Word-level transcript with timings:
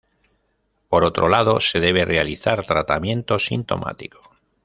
Por 0.89 1.03
otro 1.03 1.27
lado, 1.29 1.59
se 1.59 1.79
debe 1.79 2.05
realizar 2.05 2.65
tratamiento 2.65 3.37
sintomático. 3.37 4.35